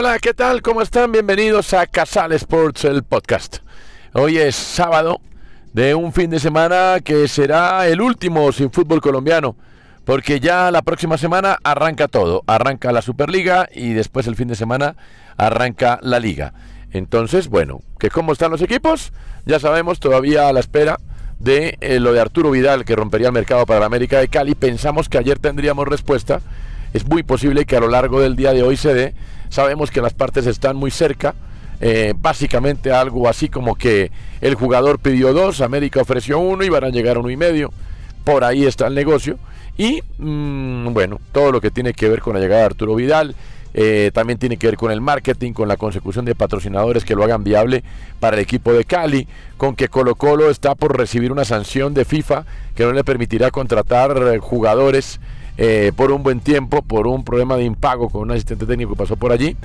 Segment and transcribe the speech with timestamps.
[0.00, 0.62] Hola, ¿qué tal?
[0.62, 1.10] ¿Cómo están?
[1.10, 3.56] Bienvenidos a Casal Sports, el podcast.
[4.12, 5.20] Hoy es sábado
[5.72, 9.56] de un fin de semana que será el último sin fútbol colombiano,
[10.04, 12.44] porque ya la próxima semana arranca todo.
[12.46, 14.94] Arranca la Superliga y después el fin de semana
[15.36, 16.52] arranca la Liga.
[16.92, 19.12] Entonces, bueno, ¿que ¿cómo están los equipos?
[19.46, 21.00] Ya sabemos, todavía a la espera
[21.40, 24.54] de eh, lo de Arturo Vidal, que rompería el mercado para la América de Cali.
[24.54, 26.40] Pensamos que ayer tendríamos respuesta.
[26.94, 29.14] Es muy posible que a lo largo del día de hoy se dé.
[29.48, 31.34] Sabemos que las partes están muy cerca.
[31.80, 34.10] Eh, básicamente algo así como que
[34.40, 37.72] el jugador pidió dos, América ofreció uno y van a llegar a uno y medio.
[38.24, 39.38] Por ahí está el negocio.
[39.76, 43.34] Y mm, bueno, todo lo que tiene que ver con la llegada de Arturo Vidal.
[43.74, 47.22] eh, también tiene que ver con el marketing, con la consecución de patrocinadores que lo
[47.22, 47.84] hagan viable
[48.18, 52.04] para el equipo de Cali, con que Colo Colo está por recibir una sanción de
[52.04, 52.44] FIFA
[52.74, 55.20] que no le permitirá contratar jugadores
[55.58, 58.98] eh, por un buen tiempo, por un problema de impago con un asistente técnico que
[58.98, 59.56] pasó por allí,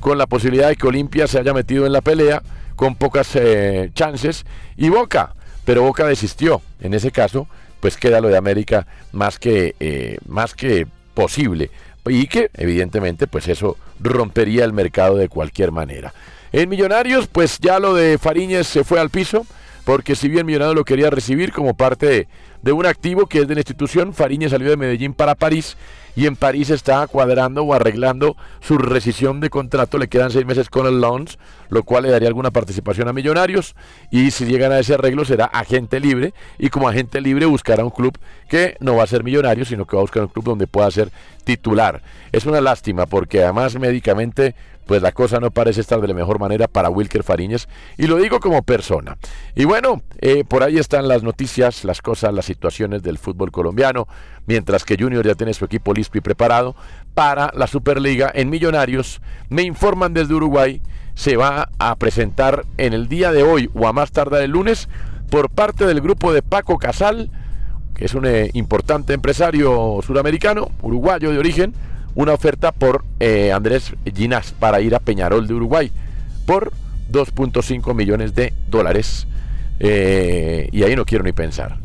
[0.00, 2.42] con la posibilidad de que Olimpia se haya metido en la pelea
[2.74, 4.44] con pocas eh, chances
[4.76, 6.62] y Boca, pero Boca desistió.
[6.80, 7.46] En ese caso,
[7.80, 11.70] pues queda lo de América más que, eh, más que posible
[12.06, 16.12] y que evidentemente pues eso rompería el mercado de cualquier manera.
[16.52, 19.46] En Millonarios, pues ya lo de Fariñez se fue al piso,
[19.84, 22.28] porque si bien Millonarios lo quería recibir como parte
[22.62, 25.76] de, un activo que es de la institución, Fariñez salió de Medellín para París
[26.14, 30.68] y en París está cuadrando o arreglando su rescisión de contrato, le quedan seis meses
[30.68, 31.38] con el Lons,
[31.70, 33.74] lo cual le daría alguna participación a Millonarios.
[34.10, 36.34] Y si llegan a ese arreglo será agente libre.
[36.58, 39.96] Y como agente libre buscará un club que no va a ser millonario, sino que
[39.96, 41.10] va a buscar un club donde pueda ser
[41.44, 42.02] titular.
[42.30, 44.54] Es una lástima porque además médicamente
[44.86, 48.16] pues la cosa no parece estar de la mejor manera para Wilker Fariñez y lo
[48.16, 49.16] digo como persona.
[49.54, 54.08] Y bueno, eh, por ahí están las noticias, las cosas, las situaciones del fútbol colombiano,
[54.46, 56.74] mientras que Junior ya tiene su equipo listo y preparado
[57.14, 59.20] para la Superliga en Millonarios.
[59.48, 60.80] Me informan desde Uruguay,
[61.14, 64.88] se va a presentar en el día de hoy o a más tardar el lunes
[65.30, 67.30] por parte del grupo de Paco Casal,
[67.94, 71.74] que es un eh, importante empresario suramericano, uruguayo de origen,
[72.14, 75.90] una oferta por eh, Andrés Ginás para ir a Peñarol de Uruguay
[76.46, 76.72] por
[77.10, 79.26] 2.5 millones de dólares.
[79.80, 81.78] Eh, y ahí no quiero ni pensar.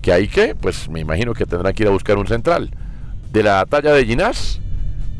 [0.00, 0.54] ¿Que hay que?
[0.54, 2.70] Pues me imagino que tendrán que ir a buscar un central.
[3.32, 4.60] De la talla de Ginás,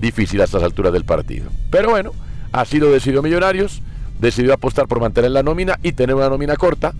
[0.00, 1.50] difícil a estas alturas del partido.
[1.70, 2.12] Pero bueno,
[2.52, 3.82] así lo decidió Millonarios.
[4.20, 6.92] Decidió apostar por mantener la nómina y tener una nómina corta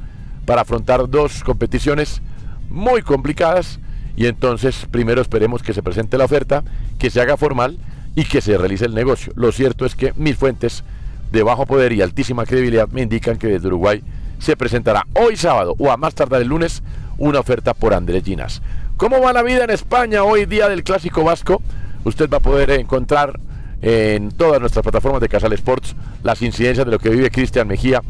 [0.45, 2.23] para afrontar dos competiciones
[2.71, 3.81] muy complicadas
[4.19, 6.65] y entonces primero esperemos que se presente la oferta,
[6.99, 7.79] que se haga formal
[8.15, 9.33] y que se realice el negocio.
[9.37, 10.85] Lo cierto es que mis fuentes
[11.31, 14.03] de bajo poder y altísima credibilidad me indican que desde Uruguay
[14.39, 16.83] se presentará hoy sábado o a más tardar el lunes
[17.19, 18.63] una oferta por Andrés Ginas.
[18.97, 21.63] ¿Cómo va la vida en España hoy día del Clásico Vasco?
[22.05, 23.39] Usted va a poder encontrar
[23.81, 28.03] en todas nuestras plataformas de Casal Sports las incidencias de lo que vive Cristian Mejía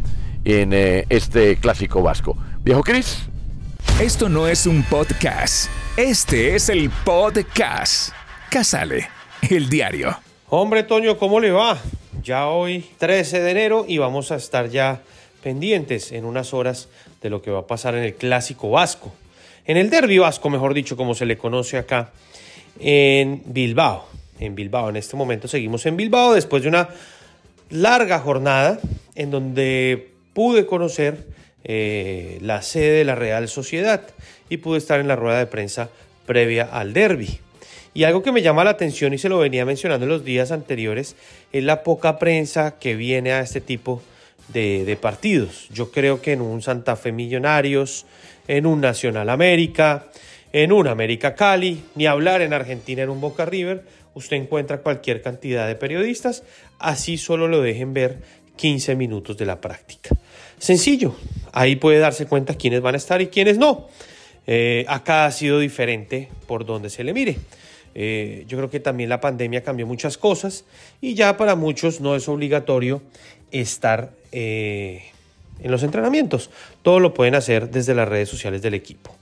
[0.45, 2.37] en eh, este Clásico Vasco.
[2.63, 3.29] Viejo Cris,
[4.01, 5.69] Esto no es un podcast.
[5.97, 8.13] Este es el podcast.
[8.51, 9.09] Casale,
[9.51, 10.19] el diario.
[10.49, 11.79] Hombre, Toño, ¿cómo le va?
[12.23, 15.01] ya hoy 13 de enero y vamos a estar ya
[15.43, 16.89] pendientes en unas horas
[17.23, 19.13] de lo que va a pasar en el clásico vasco,
[19.65, 22.11] en el derbi vasco, mejor dicho, como se le conoce acá
[22.81, 24.07] en Bilbao.
[24.41, 26.91] En Bilbao, en este momento seguimos en Bilbao después de una
[27.71, 28.79] larga jornada
[29.15, 31.27] en donde pude conocer
[31.65, 34.03] eh, la sede de la Real Sociedad
[34.49, 35.89] y pude estar en la rueda de prensa
[36.27, 37.41] previa al derby.
[37.99, 40.53] Y algo que me llama la atención y se lo venía mencionando en los días
[40.53, 41.17] anteriores
[41.51, 44.01] es la poca prensa que viene a este tipo
[44.53, 45.69] de, partidos.
[45.71, 48.07] Yo creo que en un Santa Fe Millonarios,
[48.47, 50.07] en un Nacional América,
[50.53, 53.83] en un América Cali, ni hablar en Argentina en un Boca River,
[54.15, 56.45] usted encuentra cualquier cantidad de periodistas,
[56.79, 58.19] así solo lo dejen ver
[58.55, 60.11] 15 minutos de la práctica.
[60.59, 61.17] Sencillo,
[61.51, 63.89] ahí puede darse cuenta quiénes van a estar y quiénes no.
[64.47, 67.39] Eh, acá ha sido diferente por donde se le mire.
[67.95, 70.65] Eh, yo creo que también la pandemia cambió muchas cosas
[71.01, 73.03] y ya para muchos no es obligatorio
[73.51, 75.05] estar eh,
[75.61, 76.51] en los entrenamientos.
[76.83, 79.15] Todo lo pueden hacer desde las redes sociales del equipo.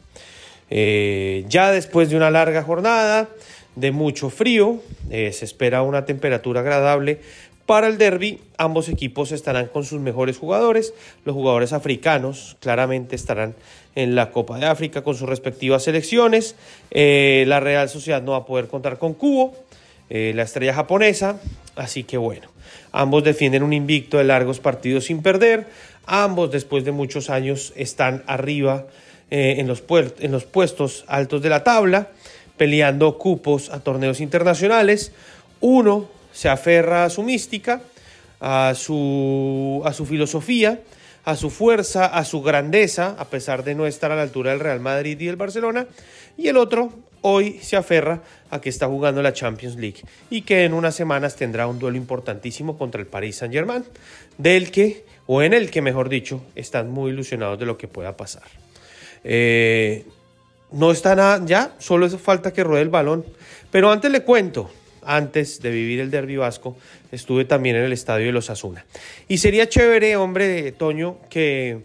[0.68, 3.28] ya después de una larga jornada,
[3.76, 7.20] de mucho frío, se espera una temperatura agradable
[7.66, 10.94] para el derby, ambos equipos estarán con sus mejores jugadores.
[11.24, 13.56] Los jugadores africanos claramente estarán
[13.96, 16.54] en la Copa de África con sus respectivas selecciones.
[16.92, 19.56] Eh, la Real Sociedad no va a poder contar con Cubo,
[20.10, 21.40] eh, la estrella japonesa.
[21.74, 22.48] Así que bueno,
[22.92, 25.66] ambos defienden un invicto de largos partidos sin perder.
[26.06, 28.86] Ambos después de muchos años están arriba
[29.30, 29.82] eh, en, los
[30.20, 32.10] en los puestos altos de la tabla,
[32.56, 35.10] peleando cupos a torneos internacionales.
[35.60, 37.80] Uno se aferra a su mística,
[38.40, 40.82] a su, a su filosofía,
[41.24, 44.60] a su fuerza, a su grandeza, a pesar de no estar a la altura del
[44.60, 45.86] Real Madrid y del Barcelona,
[46.36, 46.92] y el otro
[47.22, 51.36] hoy se aferra a que está jugando la Champions League y que en unas semanas
[51.36, 53.84] tendrá un duelo importantísimo contra el Paris Saint-Germain,
[54.36, 58.14] del que, o en el que mejor dicho, están muy ilusionados de lo que pueda
[58.14, 58.44] pasar.
[59.24, 60.04] Eh,
[60.70, 63.24] no está nada, ya, solo falta que ruede el balón.
[63.70, 64.70] Pero antes le cuento,
[65.06, 66.76] antes de vivir el derbi vasco,
[67.12, 68.84] estuve también en el estadio de los Asuna.
[69.28, 71.80] Y sería chévere, hombre, Toño, que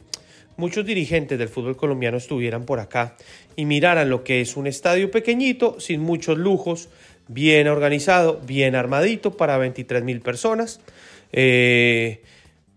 [0.58, 3.16] muchos dirigentes del fútbol colombiano estuvieran por acá
[3.56, 6.90] y miraran lo que es un estadio pequeñito, sin muchos lujos,
[7.28, 10.80] bien organizado, bien armadito para 23 mil personas.
[11.32, 12.22] Eh,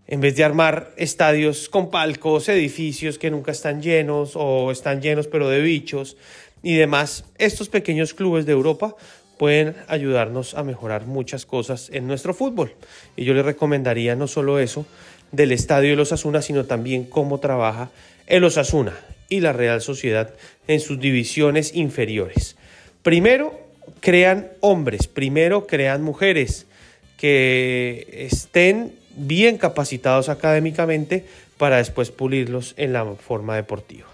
[0.07, 5.27] en vez de armar estadios con palcos, edificios que nunca están llenos o están llenos
[5.27, 6.15] pero de bichos
[6.61, 8.95] y demás, estos pequeños clubes de Europa
[9.37, 12.73] pueden ayudarnos a mejorar muchas cosas en nuestro fútbol.
[13.15, 14.85] Y yo les recomendaría no solo eso
[15.31, 17.89] del estadio de los Asuna, sino también cómo trabaja
[18.27, 18.93] el Osasuna
[19.29, 20.33] y la Real Sociedad
[20.67, 22.55] en sus divisiones inferiores.
[23.03, 23.59] Primero,
[23.99, 26.65] crean hombres, primero crean mujeres
[27.17, 31.25] que estén bien capacitados académicamente
[31.57, 34.07] para después pulirlos en la forma deportiva.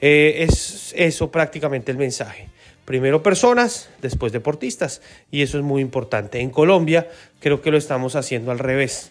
[0.00, 2.48] Eh, es eso prácticamente el mensaje.
[2.88, 5.02] Primero personas, después deportistas.
[5.30, 6.40] Y eso es muy importante.
[6.40, 7.06] En Colombia
[7.38, 9.10] creo que lo estamos haciendo al revés.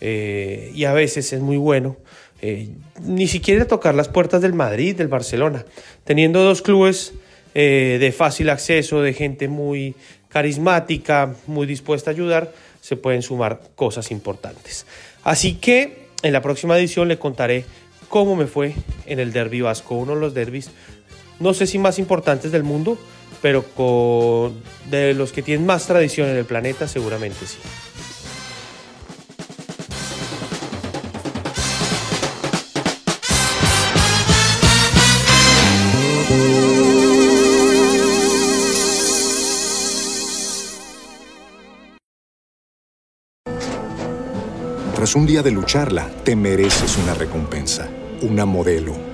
[0.00, 1.96] Eh, y a veces es muy bueno
[2.42, 2.70] eh,
[3.02, 5.64] ni siquiera tocar las puertas del Madrid, del Barcelona.
[6.02, 7.12] Teniendo dos clubes
[7.54, 9.94] eh, de fácil acceso, de gente muy
[10.28, 14.86] carismática, muy dispuesta a ayudar, se pueden sumar cosas importantes.
[15.22, 17.64] Así que en la próxima edición le contaré
[18.08, 18.74] cómo me fue
[19.06, 20.70] en el Derby Vasco, uno de los derbis
[21.40, 22.98] no sé si más importantes del mundo,
[23.42, 23.64] pero
[24.90, 27.58] de los que tienen más tradición en el planeta seguramente sí.
[44.94, 47.90] Tras un día de lucharla, te mereces una recompensa,
[48.22, 49.13] una modelo